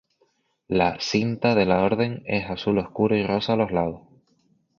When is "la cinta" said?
0.67-1.53